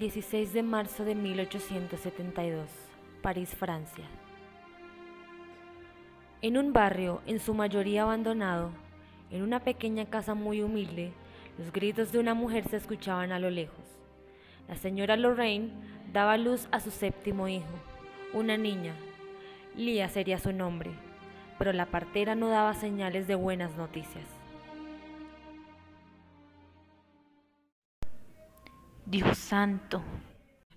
[0.00, 2.70] 16 de marzo de 1872,
[3.20, 4.06] París, Francia.
[6.40, 8.70] En un barrio, en su mayoría abandonado,
[9.30, 11.12] en una pequeña casa muy humilde,
[11.58, 13.84] los gritos de una mujer se escuchaban a lo lejos.
[14.68, 15.70] La señora Lorraine
[16.14, 17.68] daba luz a su séptimo hijo,
[18.32, 18.94] una niña.
[19.76, 20.92] Lía sería su nombre,
[21.58, 24.39] pero la partera no daba señales de buenas noticias.
[29.10, 30.04] Dios santo.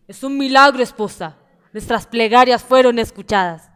[0.08, 1.38] Es un milagro, esposa.
[1.72, 3.70] Nuestras plegarias fueron escuchadas.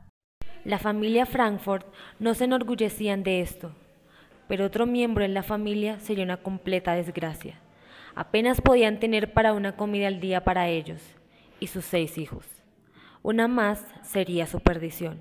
[0.65, 1.85] La familia Frankfurt
[2.17, 3.75] no se enorgullecían de esto,
[4.47, 7.59] pero otro miembro en la familia sería una completa desgracia.
[8.15, 11.03] Apenas podían tener para una comida al día para ellos
[11.59, 12.43] y sus seis hijos.
[13.21, 15.19] Una más sería su perdición.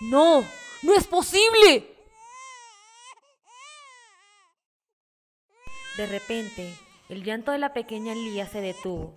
[0.00, 0.44] ¡No!
[0.82, 1.96] ¡No es posible!
[5.96, 6.74] De repente,
[7.08, 9.14] el llanto de la pequeña Lía se detuvo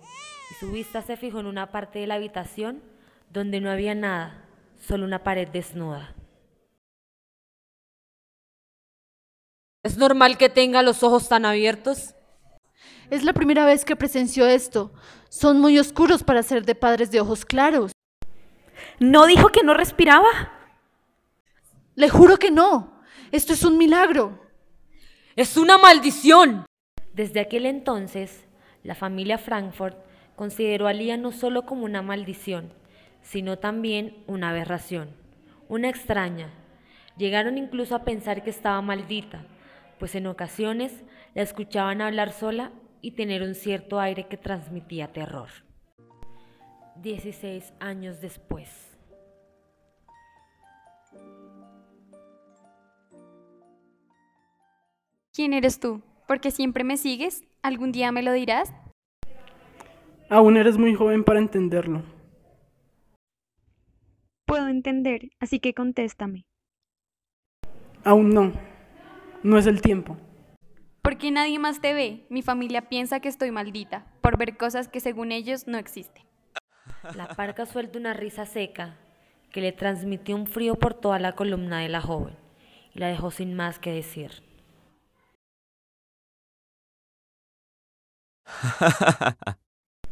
[0.50, 2.82] y su vista se fijó en una parte de la habitación
[3.30, 4.46] donde no había nada,
[4.78, 6.14] solo una pared desnuda.
[9.82, 12.14] ¿Es normal que tenga los ojos tan abiertos?
[13.10, 14.92] Es la primera vez que presenció esto.
[15.28, 17.92] Son muy oscuros para ser de padres de ojos claros.
[18.98, 20.28] ¿No dijo que no respiraba?
[21.94, 23.00] Le juro que no.
[23.30, 24.40] Esto es un milagro.
[25.36, 26.64] ¡Es una maldición!
[27.12, 28.46] Desde aquel entonces,
[28.82, 29.96] la familia Frankfurt
[30.36, 32.72] consideró a Lía no solo como una maldición,
[33.22, 35.10] sino también una aberración,
[35.68, 36.50] una extraña.
[37.16, 39.46] Llegaron incluso a pensar que estaba maldita,
[39.98, 40.92] pues en ocasiones
[41.34, 42.72] la escuchaban hablar sola
[43.04, 45.50] y tener un cierto aire que transmitía terror.
[47.02, 48.98] 16 años después.
[55.34, 56.00] ¿Quién eres tú?
[56.26, 57.44] ¿Porque siempre me sigues?
[57.60, 58.72] ¿Algún día me lo dirás?
[60.30, 62.02] Aún eres muy joven para entenderlo.
[64.46, 66.46] Puedo entender, así que contéstame.
[68.02, 68.52] Aún no.
[69.42, 70.16] No es el tiempo.
[71.04, 72.24] ¿Por qué nadie más te ve?
[72.30, 76.24] Mi familia piensa que estoy maldita, por ver cosas que según ellos no existen.
[77.14, 78.96] La parca suelta una risa seca
[79.52, 82.38] que le transmitió un frío por toda la columna de la joven
[82.94, 84.42] y la dejó sin más que decir.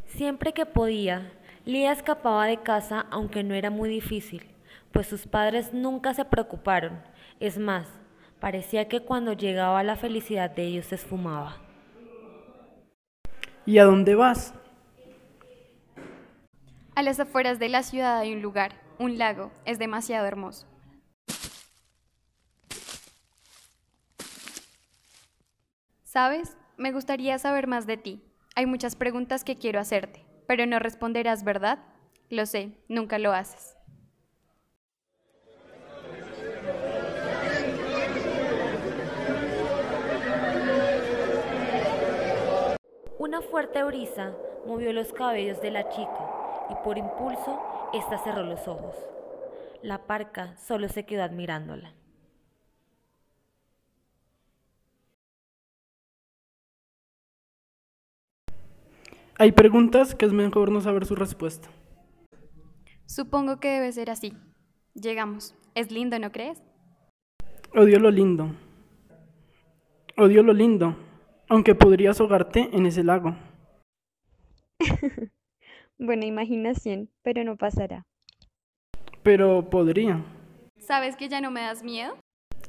[0.05, 1.33] Siempre que podía,
[1.65, 4.45] Lía escapaba de casa aunque no era muy difícil,
[4.93, 7.03] pues sus padres nunca se preocuparon.
[7.41, 7.89] Es más,
[8.43, 11.59] parecía que cuando llegaba la felicidad de ellos se esfumaba.
[13.65, 14.53] ¿Y a dónde vas?
[16.97, 20.67] A las afueras de la ciudad hay un lugar, un lago, es demasiado hermoso.
[26.03, 26.57] ¿Sabes?
[26.77, 28.25] Me gustaría saber más de ti.
[28.57, 31.79] Hay muchas preguntas que quiero hacerte, pero no responderás, ¿verdad?
[32.29, 33.77] Lo sé, nunca lo haces.
[43.33, 47.59] Una fuerte brisa movió los cabellos de la chica y por impulso
[47.95, 48.95] ésta cerró los ojos.
[49.83, 51.95] La parca solo se quedó admirándola.
[59.39, 61.71] Hay preguntas que es mejor no saber su respuesta.
[63.07, 64.35] Supongo que debe ser así.
[64.93, 65.55] Llegamos.
[65.75, 66.63] Es lindo, ¿no crees?
[67.75, 68.51] Odio lo lindo.
[70.19, 70.95] Odio lo lindo,
[71.49, 73.35] aunque podrías ahogarte en ese lago.
[75.99, 78.05] Buena imaginación, pero no pasará.
[79.23, 80.25] Pero podría.
[80.79, 82.17] ¿Sabes que ya no me das miedo?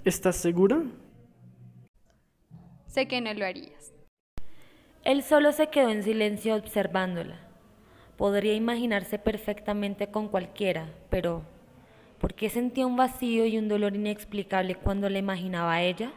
[0.05, 0.83] ¿Estás segura?
[2.87, 3.93] Sé que no lo harías.
[5.03, 7.39] Él solo se quedó en silencio observándola.
[8.17, 11.41] Podría imaginarse perfectamente con cualquiera, pero
[12.19, 16.13] ¿por qué sentía un vacío y un dolor inexplicable cuando la imaginaba a ella?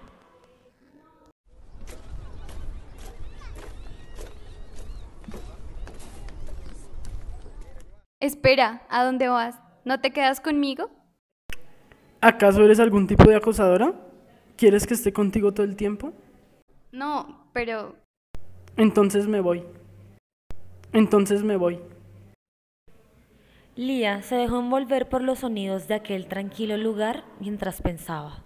[8.26, 9.54] Espera, ¿a dónde vas?
[9.84, 10.90] ¿No te quedas conmigo?
[12.20, 13.94] ¿Acaso eres algún tipo de acosadora?
[14.56, 16.12] ¿Quieres que esté contigo todo el tiempo?
[16.90, 17.94] No, pero
[18.76, 19.62] Entonces me voy.
[20.92, 21.78] Entonces me voy.
[23.76, 28.42] Lía se dejó envolver por los sonidos de aquel tranquilo lugar mientras pensaba.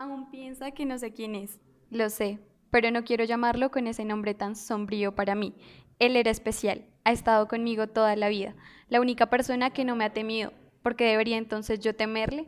[0.00, 1.60] Aún piensa que no sé quién es.
[1.90, 2.38] Lo sé,
[2.70, 5.54] pero no quiero llamarlo con ese nombre tan sombrío para mí.
[5.98, 8.54] Él era especial, ha estado conmigo toda la vida,
[8.88, 12.46] la única persona que no me ha temido, porque debería entonces yo temerle.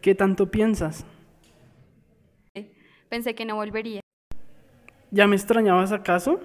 [0.00, 1.06] ¿Qué tanto piensas?
[3.08, 4.00] Pensé que no volvería.
[5.12, 6.40] ¿Ya me extrañabas acaso?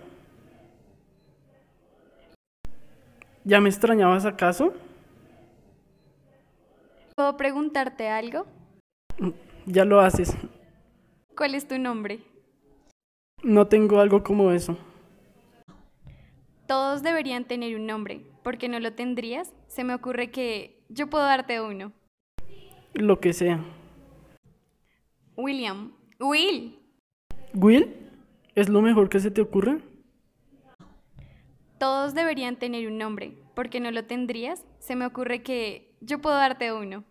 [3.43, 4.71] ¿Ya me extrañabas acaso?
[7.15, 8.45] ¿Puedo preguntarte algo?
[9.65, 10.35] Ya lo haces.
[11.37, 12.19] ¿Cuál es tu nombre?
[13.43, 14.77] No tengo algo como eso.
[16.67, 18.25] Todos deberían tener un nombre.
[18.43, 19.53] ¿Por qué no lo tendrías?
[19.67, 21.93] Se me ocurre que yo puedo darte uno.
[22.93, 23.63] Lo que sea.
[25.35, 25.93] William.
[26.19, 26.79] Will.
[27.53, 27.95] ¿Will?
[28.55, 29.79] ¿Es lo mejor que se te ocurre?
[31.79, 33.37] Todos deberían tener un nombre.
[33.55, 34.65] ¿Por qué no lo tendrías?
[34.79, 37.03] Se me ocurre que yo puedo darte uno.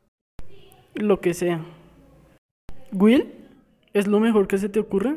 [0.95, 1.65] Lo que sea.
[2.93, 3.33] ¿Will?
[3.95, 5.17] ¿Es lo mejor que se te ocurre?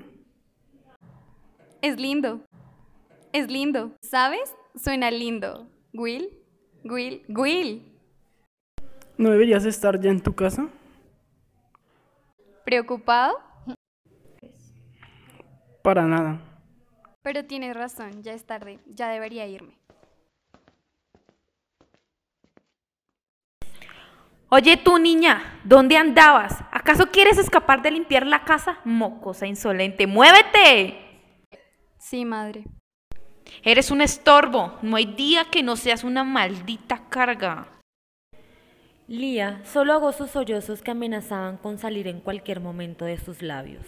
[1.82, 2.40] Es lindo.
[3.34, 3.92] Es lindo.
[4.02, 4.56] ¿Sabes?
[4.76, 5.68] Suena lindo.
[5.94, 6.30] Will.
[6.86, 7.24] Will.
[7.28, 7.84] Will.
[9.18, 10.70] ¿No deberías estar ya en tu casa?
[12.64, 13.40] ¿Preocupado?
[15.84, 16.40] Para nada.
[17.22, 19.78] Pero tienes razón, ya es tarde, ya debería irme.
[24.58, 26.64] Oye tú, niña, ¿dónde andabas?
[26.72, 28.80] ¿Acaso quieres escapar de limpiar la casa?
[28.86, 30.98] Mocosa insolente, muévete.
[31.98, 32.64] Sí, madre.
[33.64, 34.80] Eres un estorbo.
[34.82, 37.68] No hay día que no seas una maldita carga.
[39.10, 43.86] Lía solo ahogó sus sollozos que amenazaban con salir en cualquier momento de sus labios.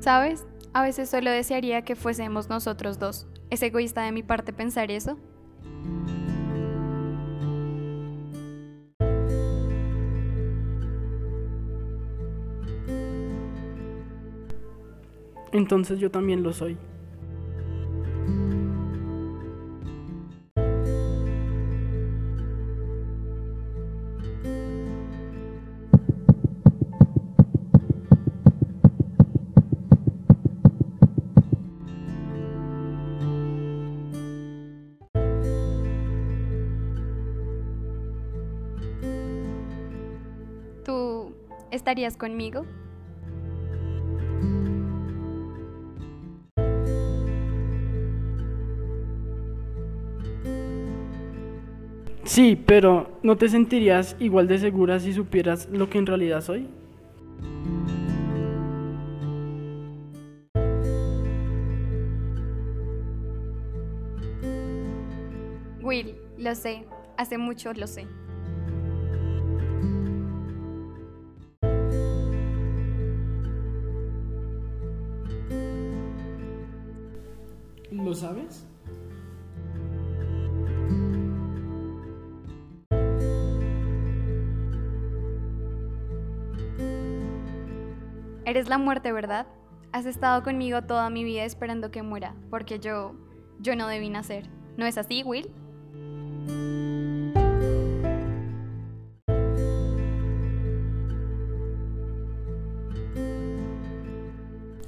[0.00, 0.44] ¿Sabes?
[0.74, 3.28] A veces solo desearía que fuésemos nosotros dos.
[3.48, 5.16] ¿Es egoísta de mi parte pensar eso?
[15.52, 16.76] Entonces yo también lo soy.
[41.84, 42.64] Estarías conmigo?
[52.24, 56.66] Sí, pero ¿no te sentirías igual de segura si supieras lo que en realidad soy?
[65.82, 66.86] Will, lo sé,
[67.18, 68.06] hace mucho lo sé.
[78.14, 78.64] ¿Lo sabes?
[88.44, 89.48] Eres la muerte, ¿verdad?
[89.90, 93.16] Has estado conmigo toda mi vida esperando que muera, porque yo,
[93.58, 94.48] yo no debí nacer.
[94.76, 95.50] ¿No es así, Will?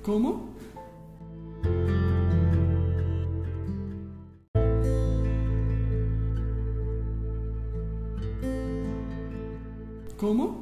[0.04, 0.55] ¿Cómo?
[10.26, 10.58] ¿Cómo?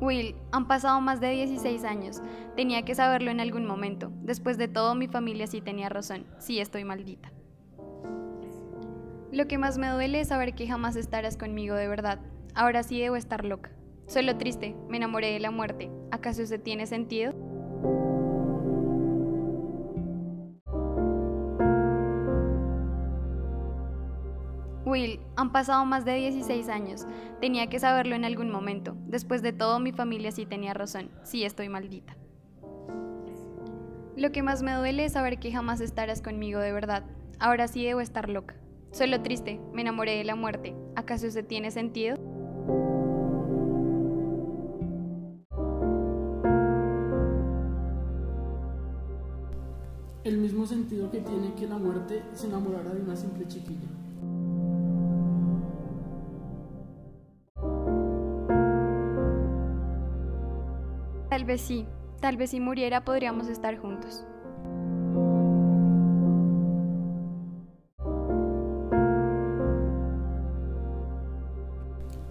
[0.00, 2.20] Will, han pasado más de 16 años.
[2.56, 4.10] Tenía que saberlo en algún momento.
[4.22, 6.26] Después de todo, mi familia sí tenía razón.
[6.40, 7.30] Sí, estoy maldita.
[9.30, 12.18] Lo que más me duele es saber que jamás estarás conmigo de verdad.
[12.56, 13.70] Ahora sí debo estar loca.
[14.08, 15.88] Solo triste, me enamoré de la muerte.
[16.10, 17.32] ¿Acaso eso tiene sentido?
[25.36, 27.06] Han pasado más de 16 años.
[27.40, 28.96] Tenía que saberlo en algún momento.
[29.06, 31.10] Después de todo, mi familia sí tenía razón.
[31.22, 32.16] Sí, estoy maldita.
[34.16, 37.04] Lo que más me duele es saber que jamás estarás conmigo de verdad.
[37.38, 38.56] Ahora sí debo estar loca.
[38.90, 40.74] Solo triste, me enamoré de la muerte.
[40.96, 42.16] ¿Acaso eso tiene sentido?
[50.24, 53.88] El mismo sentido que tiene que la muerte se enamorara de una simple chiquilla.
[61.48, 61.86] Vez sí,
[62.20, 64.24] tal vez si muriera podríamos estar juntos.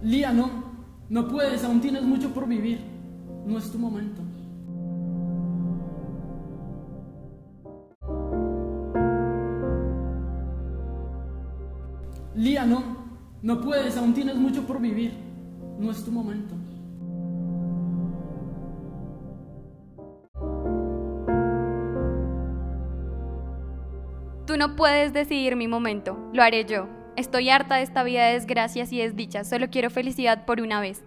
[0.00, 0.48] Lía, no.
[1.10, 2.80] No puedes, aún tienes mucho por vivir.
[3.44, 4.22] No es tu momento.
[12.36, 12.82] Lía, no.
[13.42, 15.12] No puedes, aún tienes mucho por vivir.
[15.78, 16.54] No es tu momento.
[24.58, 26.88] No puedes decidir mi momento, lo haré yo.
[27.16, 31.04] Estoy harta de esta vida de desgracias y desdichas, solo quiero felicidad por una vez.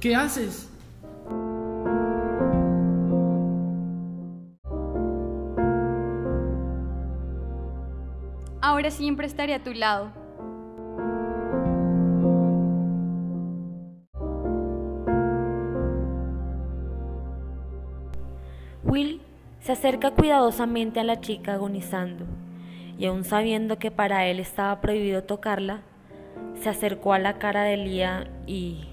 [0.00, 0.70] ¿Qué haces?
[8.62, 10.25] Ahora siempre estaré a tu lado.
[19.76, 22.24] Acerca cuidadosamente a la chica agonizando
[22.98, 25.82] y aun sabiendo que para él estaba prohibido tocarla,
[26.62, 28.86] se acercó a la cara de Lía y